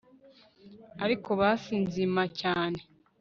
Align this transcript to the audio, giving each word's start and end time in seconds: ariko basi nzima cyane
ariko 1.03 1.29
basi 1.39 1.73
nzima 1.85 2.21
cyane 2.39 2.79